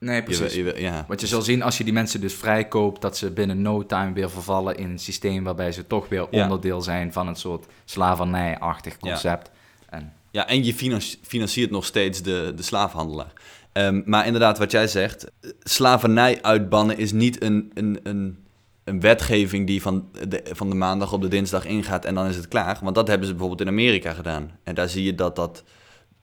[0.07, 0.55] Nee, Je, precies.
[0.55, 1.05] je- ja.
[1.09, 4.13] Wat je zal zien als je die mensen dus vrijkoopt, dat ze binnen no time
[4.13, 6.43] weer vervallen in een systeem waarbij ze toch weer Ja.
[6.43, 9.11] onderdeel zijn van een soort slavernij-achtig Ja.
[9.11, 9.51] concept.
[9.89, 13.33] En, Ja, en je financi- financiert nog steeds de, de slaafhandelaar.
[13.73, 18.45] Ehm, maar inderdaad, wat jij zegt, eh, slavernij uitbannen is niet een, een, een,
[18.85, 22.37] een wetgeving die van de, van de maandag op de dinsdag ingaat en dan is
[22.37, 22.79] het klaar.
[22.83, 24.51] Want dat hebben ze bijvoorbeeld in Amerika gedaan.
[24.65, 25.65] En daar zie je dat dat,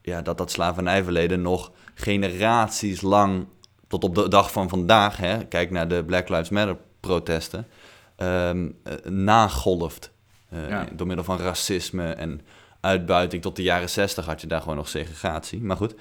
[0.01, 3.45] ja, dat, dat slavernijverleden nog generaties lang,
[3.99, 7.67] tot op de dag van vandaag, hè, kijk naar de Black Lives Matter protesten,
[8.15, 10.11] ehm, eh, nagolft.
[10.49, 10.87] Eh, Ja.
[10.93, 12.41] Door middel van racisme en
[12.79, 13.41] uitbuiting.
[13.41, 15.61] Tot de jaren zestig had je daar gewoon nog segregatie.
[15.61, 15.95] Maar goed.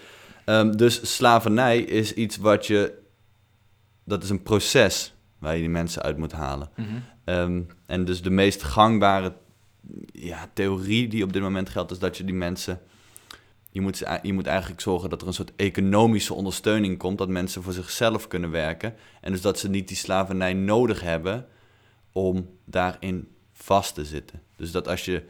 [0.45, 2.99] Ehm, dus slavernij is iets wat je...
[4.05, 6.71] Dat is een proces waar je die mensen uit moet halen.
[7.25, 9.33] Ehm, en dus de meest gangbare
[10.13, 11.91] ja, theorie die op dit moment geldt...
[11.91, 12.81] is dat je die mensen...
[13.73, 17.19] Je moet, je moet eigenlijk zorgen dat er een soort economische ondersteuning komt...
[17.19, 18.95] dat mensen voor zichzelf kunnen werken.
[19.21, 21.47] En dus dat ze niet die slavernij nodig hebben...
[22.13, 24.43] om daarin vast te zitten.
[24.57, 25.25] Dus dat als je,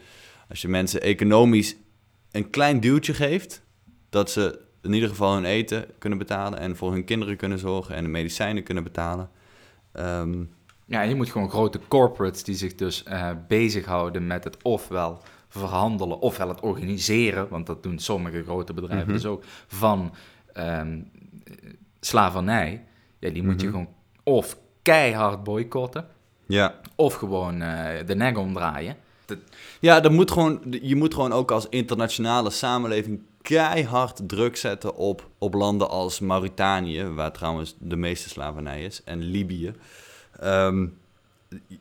[0.48, 1.76] als je mensen economisch
[2.30, 3.62] een klein duwtje geeft...
[4.08, 6.58] dat ze in ieder geval hun eten kunnen betalen...
[6.58, 9.30] en voor hun kinderen kunnen zorgen en de medicijnen kunnen betalen...
[9.92, 10.44] Ehm,
[10.84, 15.22] ja, je moet gewoon grote corporates die zich dus eh bezighouden met het ofwel
[15.58, 19.12] verhandelen ofwel het organiseren, want dat doen sommige grote bedrijven Mhm.
[19.16, 20.12] dus ook, van
[20.52, 20.80] eh,
[22.00, 22.84] slavernij.
[23.18, 23.76] Ja, die moet je Mhm.
[23.76, 26.06] gewoon of keihard boycotten,
[26.46, 26.74] ja.
[26.96, 28.96] of gewoon eh, de nek omdraaien.
[29.80, 35.28] Ja, dat moet gewoon, je moet gewoon ook als internationale samenleving keihard druk zetten op,
[35.38, 39.72] op landen als Mauritanië, waar trouwens de meeste slavernij is, en Libië.
[40.40, 40.86] Ehm,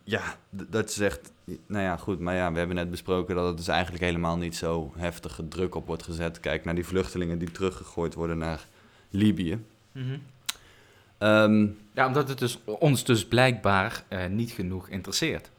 [0.04, 1.32] ja, dat zegt,
[1.66, 4.56] nou ja, goed, maar ja, we hebben net besproken dat het dus eigenlijk helemaal niet
[4.56, 6.40] zo heftige druk op wordt gezet.
[6.40, 8.66] Kijk naar die vluchtelingen die teruggegooid worden naar
[9.10, 9.66] Libië.
[11.18, 15.50] Ehm, Ja, omdat het dus, ons dus blijkbaar eh, niet genoeg interesseert.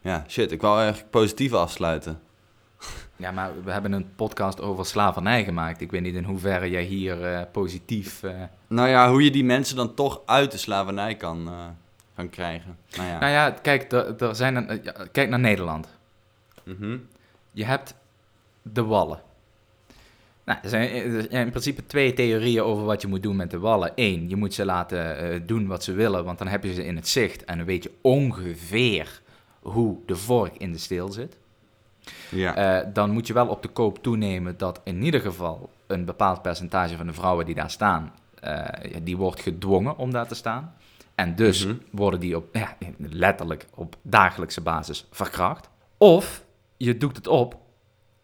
[0.00, 2.20] ja, shit, ik wou eigenlijk positief afsluiten.
[3.16, 5.80] Ja, maar we hebben een podcast over slavernij gemaakt.
[5.80, 8.22] Ik weet niet in hoeverre jij hier eh, positief...
[8.22, 11.50] eh, Nou ja, hoe je die mensen dan toch uit de slavernij kan,
[12.14, 12.76] kan krijgen.
[12.96, 13.18] Nou ja.
[13.18, 15.88] Nou ja, kijk, er, er zijn een, eh, ja, kijk naar Nederland.
[16.62, 16.96] Mhm.
[17.52, 17.94] Je hebt
[18.62, 19.20] de wallen.
[20.44, 23.50] Nou, er zijn er zijn in principe twee theorieën over wat je moet doen met
[23.50, 23.92] de wallen.
[23.94, 26.84] Eén, je moet ze laten eh, doen wat ze willen, want dan heb je ze
[26.84, 29.20] in het zicht en dan weet je ongeveer
[29.60, 31.36] hoe de vork in de steel zit.
[32.28, 32.54] Ja.
[32.54, 36.42] Eh, dan moet je wel op de koop toenemen dat in ieder geval een bepaald
[36.42, 38.64] percentage van de vrouwen die daar staan, eh,
[39.02, 40.74] die wordt gedwongen om daar te staan.
[41.14, 41.76] En dus Mhm.
[41.90, 45.68] worden die op, ja, letterlijk op dagelijkse basis verkracht.
[45.98, 46.44] Of
[46.76, 47.56] je doekt het op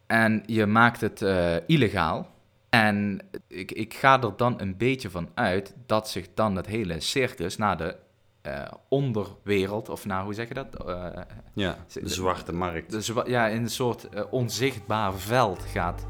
[0.07, 2.29] en je maakt het eh, illegaal.
[2.71, 7.01] En ik, ik ga er dan een beetje van uit dat zich dan het hele
[7.01, 7.97] circus naar de
[8.43, 10.87] eh, onderwereld, of nou, hoe zeg je dat?
[10.87, 11.07] Eh,
[11.55, 12.91] Ja, de zwarte markt.
[12.91, 16.07] dus wa- ja, in een soort onzichtbaar veld gaat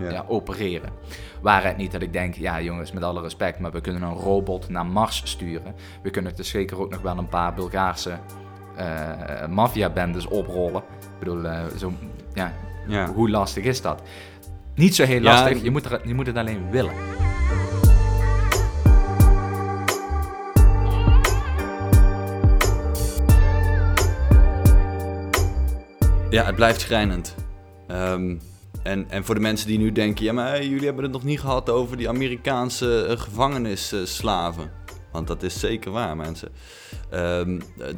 [0.00, 0.24] eh, ja.
[0.28, 0.90] opereren.
[1.40, 4.14] Waar het niet dat ik denk, ja jongens, met alle respect, maar we kunnen een
[4.14, 5.74] robot naar Mars sturen.
[6.02, 8.18] We kunnen dus zeker ook nog wel een paar Bulgaarse
[8.76, 10.82] eh maffiabendes oprollen.
[11.00, 11.92] Ik bedoel, eh, zo,
[12.34, 12.52] ja,
[12.88, 13.06] Ja.
[13.12, 14.02] hoe lastig is dat?
[14.74, 16.92] Niet zo heel Ja, lastig, je, moet er, je moet het alleen willen.
[26.30, 27.34] Ja, het blijft schrijnend.
[27.86, 28.36] Ehm,
[28.82, 31.40] en, en voor de mensen die nu denken, ja, maar jullie hebben het nog niet
[31.40, 34.70] gehad over die Amerikaanse eh, gevangenisslaven.
[35.12, 36.48] Want dat is zeker waar, mensen.
[37.10, 37.94] Ehm, eh,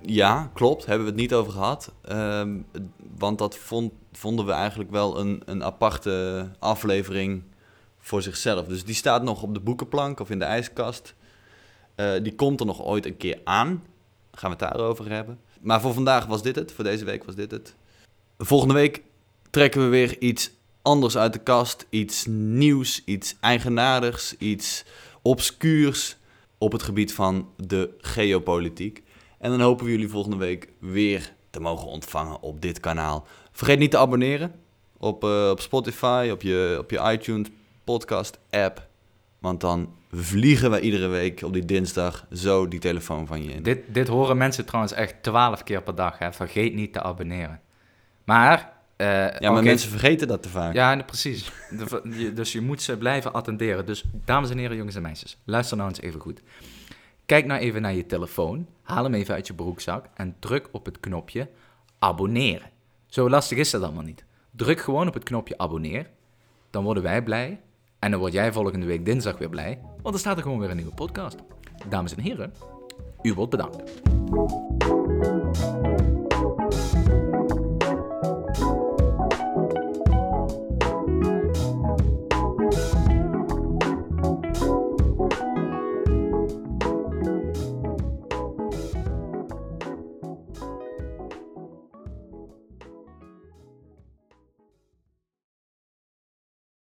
[0.00, 1.92] ja, klopt, hebben we het niet over gehad.
[2.02, 2.58] Ehm,
[3.18, 7.42] want dat vond, vonden we eigenlijk wel een, een aparte aflevering
[7.98, 8.66] voor zichzelf.
[8.66, 11.14] Dus die staat nog op de boekenplank of in de ijskast.
[11.94, 13.84] Eh, die komt er nog ooit een keer aan.
[14.32, 15.38] Gaan we het daarover hebben.
[15.60, 16.72] Maar voor vandaag was dit het.
[16.72, 17.74] Voor deze week was dit het.
[18.38, 19.02] Volgende week
[19.50, 20.50] trekken we weer iets
[20.82, 21.86] anders uit de kast.
[21.90, 24.84] Iets nieuws, iets eigenaardigs, iets
[25.22, 26.16] obscuurs
[26.58, 29.02] op het gebied van de geopolitiek.
[29.38, 33.26] En dan hopen we jullie volgende week weer te mogen ontvangen op dit kanaal.
[33.52, 34.54] Vergeet niet te abonneren
[34.98, 37.48] op, eh, op Spotify, op je, op je iTunes
[37.84, 38.88] podcast app.
[39.38, 43.62] Want dan vliegen wij iedere week op die dinsdag zo die telefoon van je in.
[43.62, 46.18] Dit, dit horen mensen trouwens echt twaalf keer per dag.
[46.18, 46.32] Hè.
[46.32, 47.60] Vergeet niet te abonneren.
[48.24, 48.78] Maar...
[49.00, 50.74] eh, Ja, maar mensen vergeten dat te vaak.
[50.74, 51.52] Ja, precies.
[51.70, 53.86] De- dus je moet ze blijven attenderen.
[53.86, 56.40] Dus dames en heren, jongens en meisjes, luister nou eens even goed.
[57.26, 60.84] Kijk nou even naar je telefoon, haal hem even uit je broekzak en druk op
[60.84, 61.48] het knopje
[61.98, 62.70] abonneren.
[63.06, 64.24] Zo lastig is dat allemaal niet.
[64.50, 66.06] Druk gewoon op het knopje abonneer,
[66.70, 67.60] dan worden wij blij
[67.98, 70.70] en dan word jij volgende week dinsdag weer blij, want dan staat er gewoon weer
[70.70, 71.36] een nieuwe podcast.
[71.88, 72.54] Dames en heren,
[73.22, 73.82] u wordt bedankt.